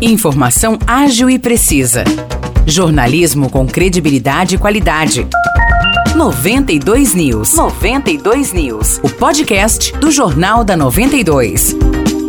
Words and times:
Informação 0.00 0.76
ágil 0.86 1.30
e 1.30 1.38
precisa. 1.38 2.04
Jornalismo 2.66 3.48
com 3.48 3.66
credibilidade 3.66 4.56
e 4.56 4.58
qualidade. 4.58 5.26
92 6.16 7.14
News. 7.14 7.54
92 7.54 8.52
News. 8.52 8.98
O 9.02 9.08
podcast 9.08 9.96
do 9.98 10.10
Jornal 10.10 10.64
da 10.64 10.76
92. 10.76 11.76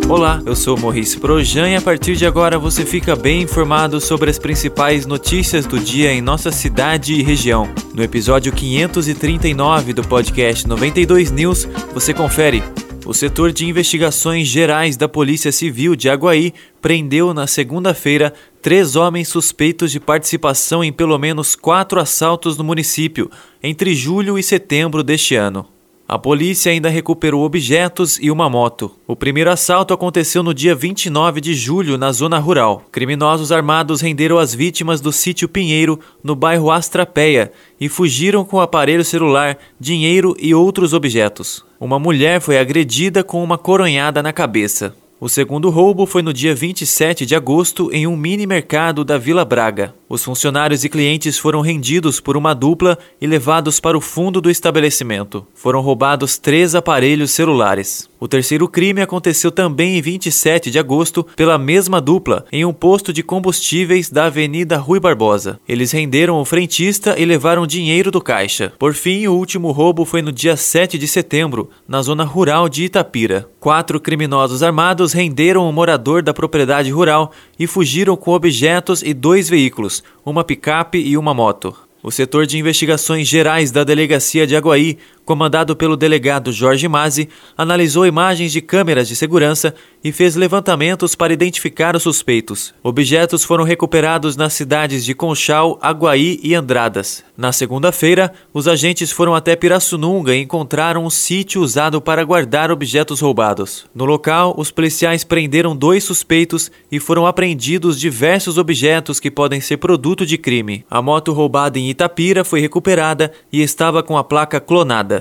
Olá, 0.07 0.39
eu 0.45 0.55
sou 0.55 0.77
Maurice 0.77 1.17
Projan 1.17 1.67
e 1.69 1.75
a 1.75 1.81
partir 1.81 2.15
de 2.15 2.27
agora 2.27 2.59
você 2.59 2.85
fica 2.85 3.15
bem 3.15 3.41
informado 3.41 3.99
sobre 3.99 4.29
as 4.29 4.37
principais 4.37 5.07
notícias 5.07 5.65
do 5.65 5.79
dia 5.79 6.13
em 6.13 6.21
nossa 6.21 6.51
cidade 6.51 7.15
e 7.15 7.23
região. 7.23 7.67
No 7.95 8.03
episódio 8.03 8.53
539 8.53 9.93
do 9.93 10.03
podcast 10.03 10.67
92 10.67 11.31
News, 11.31 11.67
você 11.91 12.13
confere 12.13 12.63
o 13.05 13.13
setor 13.13 13.51
de 13.51 13.67
investigações 13.67 14.47
gerais 14.47 14.97
da 14.97 15.07
Polícia 15.07 15.51
Civil 15.51 15.95
de 15.95 16.09
Aguaí 16.09 16.53
prendeu 16.81 17.33
na 17.33 17.45
segunda-feira 17.45 18.33
três 18.61 18.95
homens 18.95 19.27
suspeitos 19.27 19.91
de 19.91 19.99
participação 19.99 20.83
em 20.83 20.91
pelo 20.91 21.17
menos 21.19 21.55
quatro 21.55 21.99
assaltos 21.99 22.57
no 22.57 22.63
município 22.63 23.29
entre 23.61 23.93
julho 23.93 24.39
e 24.39 24.43
setembro 24.43 25.03
deste 25.03 25.35
ano. 25.35 25.74
A 26.07 26.19
polícia 26.19 26.71
ainda 26.71 26.87
recuperou 26.87 27.43
objetos 27.43 28.19
e 28.21 28.29
uma 28.29 28.47
moto. 28.47 28.91
O 29.07 29.15
primeiro 29.15 29.49
assalto 29.49 29.91
aconteceu 29.91 30.43
no 30.43 30.53
dia 30.53 30.75
29 30.75 31.41
de 31.41 31.55
julho, 31.55 31.97
na 31.97 32.11
zona 32.11 32.37
rural. 32.37 32.83
Criminosos 32.91 33.51
armados 33.51 34.01
renderam 34.01 34.37
as 34.37 34.53
vítimas 34.53 35.01
do 35.01 35.11
sítio 35.11 35.49
Pinheiro, 35.49 35.99
no 36.23 36.35
bairro 36.35 36.69
Astrapeia, 36.69 37.51
e 37.81 37.89
fugiram 37.89 38.45
com 38.45 38.61
aparelho 38.61 39.03
celular, 39.03 39.57
dinheiro 39.79 40.35
e 40.39 40.53
outros 40.53 40.93
objetos. 40.93 41.65
Uma 41.79 41.97
mulher 41.97 42.39
foi 42.39 42.59
agredida 42.59 43.23
com 43.23 43.43
uma 43.43 43.57
coronhada 43.57 44.21
na 44.21 44.31
cabeça. 44.31 44.95
O 45.19 45.27
segundo 45.27 45.71
roubo 45.71 46.05
foi 46.05 46.21
no 46.21 46.31
dia 46.31 46.53
27 46.53 47.25
de 47.25 47.35
agosto 47.35 47.89
em 47.91 48.05
um 48.05 48.15
mini 48.15 48.45
mercado 48.45 49.03
da 49.03 49.17
Vila 49.17 49.43
Braga. 49.43 49.95
Os 50.07 50.23
funcionários 50.23 50.83
e 50.83 50.89
clientes 50.89 51.37
foram 51.37 51.61
rendidos 51.61 52.19
por 52.19 52.37
uma 52.37 52.53
dupla 52.53 52.97
e 53.19 53.25
levados 53.25 53.79
para 53.79 53.97
o 53.97 54.01
fundo 54.01 54.39
do 54.39 54.51
estabelecimento. 54.51 55.45
Foram 55.55 55.81
roubados 55.81 56.37
três 56.37 56.75
aparelhos 56.75 57.31
celulares. 57.31 58.07
O 58.19 58.27
terceiro 58.27 58.67
crime 58.67 59.01
aconteceu 59.01 59.51
também 59.51 59.97
em 59.97 60.01
27 60.01 60.71
de 60.71 60.79
agosto 60.79 61.23
pela 61.35 61.57
mesma 61.57 61.99
dupla, 61.99 62.45
em 62.51 62.65
um 62.65 62.73
posto 62.73 63.11
de 63.11 63.21
combustíveis 63.21 64.09
da 64.09 64.25
Avenida 64.25 64.77
Rui 64.77 64.99
Barbosa. 64.99 65.59
Eles 65.67 65.91
renderam 65.91 66.39
o 66.39 66.45
frentista 66.45 67.15
e 67.19 67.25
levaram 67.25 67.67
dinheiro 67.67 68.09
do 68.09 68.21
caixa. 68.21 68.73
Por 68.79 68.93
fim, 68.93 69.27
o 69.27 69.33
último 69.33 69.71
roubo 69.71 70.05
foi 70.05 70.21
no 70.21 70.31
dia 70.31 70.55
7 70.55 70.97
de 70.97 71.07
setembro, 71.07 71.69
na 71.87 72.01
zona 72.01 72.23
rural 72.23 72.69
de 72.69 72.85
Itapira. 72.85 73.47
Quatro 73.59 73.99
criminosos 73.99 74.63
armados 74.63 75.11
renderam 75.11 75.67
um 75.67 75.71
morador 75.71 76.23
da 76.23 76.33
propriedade 76.33 76.91
rural 76.91 77.31
e 77.59 77.67
fugiram 77.67 78.15
com 78.15 78.31
objetos 78.31 79.03
e 79.03 79.13
dois 79.13 79.49
veículos, 79.49 79.94
uma 80.25 80.43
picape 80.43 80.97
e 80.97 81.17
uma 81.17 81.33
moto. 81.33 81.75
O 82.01 82.11
setor 82.11 82.45
de 82.45 82.57
investigações 82.57 83.27
gerais 83.27 83.71
da 83.71 83.83
Delegacia 83.83 84.45
de 84.45 84.55
Aguaí 84.55 84.97
comandado 85.25 85.75
pelo 85.75 85.97
delegado 85.97 86.53
Jorge 86.53 86.87
Mazzi, 86.87 87.27
analisou 87.57 88.05
imagens 88.05 88.51
de 88.51 88.61
câmeras 88.61 89.07
de 89.07 89.15
segurança 89.15 89.73
e 90.03 90.11
fez 90.11 90.35
levantamentos 90.35 91.15
para 91.15 91.33
identificar 91.33 91.95
os 91.95 92.03
suspeitos. 92.03 92.73
Objetos 92.83 93.43
foram 93.43 93.63
recuperados 93.63 94.37
nas 94.37 94.53
cidades 94.53 95.03
de 95.03 95.15
Conchal, 95.15 95.79
Aguaí 95.81 96.39
e 96.43 96.53
Andradas. 96.53 97.23
Na 97.35 97.51
segunda-feira, 97.51 98.31
os 98.53 98.67
agentes 98.67 99.11
foram 99.11 99.33
até 99.33 99.55
Pirassununga 99.55 100.35
e 100.35 100.41
encontraram 100.41 101.03
um 101.03 101.09
sítio 101.09 101.61
usado 101.61 101.99
para 101.99 102.23
guardar 102.23 102.71
objetos 102.71 103.19
roubados. 103.19 103.85
No 103.95 104.05
local, 104.05 104.53
os 104.57 104.69
policiais 104.69 105.23
prenderam 105.23 105.75
dois 105.75 106.03
suspeitos 106.03 106.71
e 106.91 106.99
foram 106.99 107.25
apreendidos 107.25 107.99
diversos 107.99 108.57
objetos 108.57 109.19
que 109.19 109.31
podem 109.31 109.59
ser 109.59 109.77
produto 109.77 110.25
de 110.25 110.37
crime. 110.37 110.85
A 110.89 111.01
moto 111.01 111.33
roubada 111.33 111.79
em 111.79 111.89
Itapira 111.89 112.43
foi 112.43 112.61
recuperada 112.61 113.31
e 113.51 113.61
estava 113.61 114.03
com 114.03 114.17
a 114.17 114.23
placa 114.23 114.59
clonada. 114.59 115.14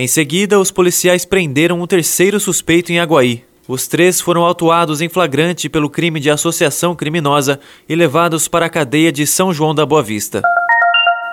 Em 0.00 0.06
seguida, 0.06 0.58
os 0.58 0.70
policiais 0.70 1.26
prenderam 1.26 1.82
um 1.82 1.86
terceiro 1.86 2.40
suspeito 2.40 2.90
em 2.90 2.98
Aguaí. 2.98 3.44
Os 3.68 3.86
três 3.86 4.18
foram 4.18 4.46
autuados 4.46 5.02
em 5.02 5.10
flagrante 5.10 5.68
pelo 5.68 5.90
crime 5.90 6.18
de 6.18 6.30
associação 6.30 6.96
criminosa 6.96 7.60
e 7.86 7.94
levados 7.94 8.48
para 8.48 8.64
a 8.64 8.70
cadeia 8.70 9.12
de 9.12 9.26
São 9.26 9.52
João 9.52 9.74
da 9.74 9.84
Boa 9.84 10.02
Vista. 10.02 10.40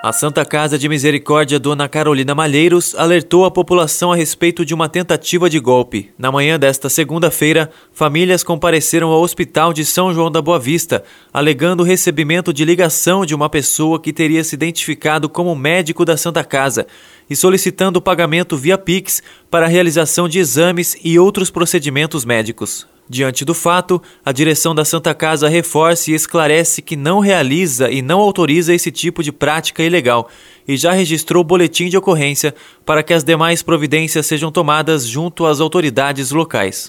A 0.08 0.14
Santa 0.14 0.46
Casa 0.46 0.80
de 0.80 0.88
Misericórdia 0.88 1.60
Dona 1.60 1.90
Carolina 1.90 2.34
Malheiros 2.34 2.96
alertou 2.96 3.44
a 3.44 3.52
população 3.52 4.10
a 4.10 4.16
respeito 4.16 4.64
de 4.64 4.74
uma 4.74 4.88
tentativa 4.88 5.50
de 5.50 5.60
golpe. 5.60 6.12
Na 6.18 6.32
manhã 6.32 6.58
desta 6.58 6.88
segunda-feira, 6.88 7.70
famílias 7.92 8.42
compareceram 8.42 9.10
ao 9.10 9.22
Hospital 9.22 9.74
de 9.74 9.84
São 9.84 10.14
João 10.14 10.32
da 10.32 10.42
Boa 10.42 10.58
Vista, 10.60 11.04
alegando 11.34 11.84
o 11.84 11.86
recebimento 11.86 12.54
de 12.54 12.64
ligação 12.64 13.26
de 13.26 13.36
uma 13.36 13.50
pessoa 13.50 14.00
que 14.00 14.14
teria 14.14 14.46
se 14.46 14.56
identificado 14.56 15.28
como 15.28 15.54
médico 15.54 16.06
da 16.06 16.16
Santa 16.16 16.42
Casa 16.42 16.88
e 17.30 17.36
solicitando 17.36 18.02
pagamento 18.02 18.56
via 18.56 18.78
Pix 18.78 19.22
para 19.52 19.66
a 19.66 19.70
realização 19.70 20.30
de 20.30 20.40
exames 20.40 20.96
e 21.04 21.20
outros 21.20 21.52
procedimentos 21.52 22.24
médicos. 22.24 22.88
Diante 23.10 23.46
do 23.46 23.54
fato, 23.54 24.02
a 24.26 24.34
direção 24.34 24.76
da 24.76 24.84
Santa 24.84 25.14
Casa 25.14 25.48
reforça 25.48 26.12
e 26.12 26.14
esclarece 26.14 26.82
que 26.82 26.98
não 26.98 27.20
realiza 27.20 27.90
e 27.90 28.02
não 28.02 28.20
autoriza 28.20 28.74
esse 28.74 28.92
tipo 28.92 29.24
de 29.24 29.32
prática 29.32 29.82
ilegal 29.82 30.30
e 30.68 30.76
já 30.76 30.92
registrou 30.92 31.42
boletim 31.44 31.88
de 31.88 31.98
ocorrência 31.98 32.54
para 32.86 33.02
que 33.02 33.14
as 33.14 33.24
demais 33.24 33.64
providências 33.64 34.26
sejam 34.26 34.52
tomadas 34.52 35.06
junto 35.06 35.46
às 35.46 35.62
autoridades 35.62 36.32
locais. 36.32 36.86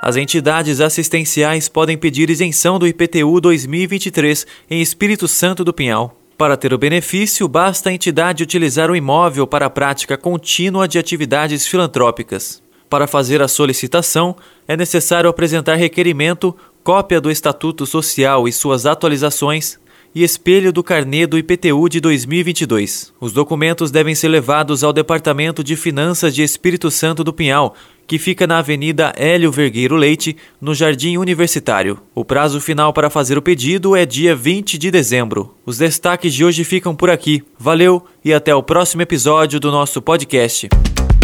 As 0.02 0.18
entidades 0.18 0.82
assistenciais 0.82 1.70
podem 1.70 1.98
pedir 1.98 2.32
isenção 2.32 2.80
do 2.80 2.88
IPTU 2.88 3.40
2023 3.40 4.48
em 4.70 4.82
Espírito 4.82 5.28
Santo 5.28 5.64
do 5.64 5.72
Pinhal. 5.72 6.18
Para 6.36 6.58
ter 6.58 6.74
o 6.74 6.80
benefício, 6.80 7.48
basta 7.48 7.92
a 7.92 7.94
entidade 7.94 8.42
utilizar 8.42 8.90
o 8.90 8.96
imóvel 8.96 9.46
para 9.46 9.68
a 9.68 9.70
prática 9.70 10.18
contínua 10.18 10.88
de 10.88 10.98
atividades 10.98 11.68
filantrópicas. 11.68 12.64
Para 12.90 13.06
fazer 13.08 13.42
a 13.42 13.48
solicitação, 13.48 14.36
é 14.68 14.78
necessário 14.78 15.30
apresentar 15.30 15.76
requerimento 15.76 16.56
cópia 16.84 17.22
do 17.22 17.32
Estatuto 17.32 17.86
Social 17.86 18.48
e 18.48 18.52
suas 18.52 18.86
atualizações 18.86 19.80
e 20.14 20.24
espelho 20.24 20.72
do 20.72 20.84
carnê 20.84 21.26
do 21.26 21.38
IPTU 21.38 21.90
de 21.90 22.00
2022. 22.00 23.14
Os 23.20 23.32
documentos 23.32 23.90
devem 23.90 24.14
ser 24.14 24.28
levados 24.28 24.84
ao 24.84 24.94
Departamento 24.94 25.64
de 25.64 25.76
Finanças 25.76 26.36
de 26.36 26.44
Espírito 26.44 26.92
Santo 26.92 27.24
do 27.24 27.34
Pinhal, 27.34 27.74
que 28.06 28.20
fica 28.20 28.46
na 28.46 28.60
Avenida 28.60 29.14
Hélio 29.16 29.52
Vergueiro 29.52 29.96
Leite, 29.96 30.36
no 30.62 30.76
Jardim 30.76 31.18
Universitário. 31.18 32.00
O 32.14 32.24
prazo 32.24 32.60
final 32.60 32.94
para 32.94 33.10
fazer 33.10 33.38
o 33.38 33.42
pedido 33.42 33.96
é 33.96 34.06
dia 34.06 34.36
20 34.36 34.78
de 34.78 34.92
dezembro. 34.92 35.56
Os 35.66 35.78
destaques 35.78 36.34
de 36.34 36.46
hoje 36.46 36.64
ficam 36.64 36.94
por 36.94 37.10
aqui. 37.10 37.42
Valeu 37.58 38.04
e 38.24 38.34
até 38.34 38.54
o 38.54 38.62
próximo 38.62 39.02
episódio 39.02 39.60
do 39.60 39.72
nosso 39.72 40.02
podcast. 40.02 40.68